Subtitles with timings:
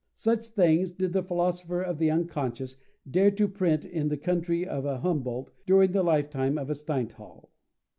[0.15, 2.75] Such things did the philosopher of the Unconscious
[3.07, 7.51] dare to print in the country of a Humboldt during the lifetime of a Steinthal!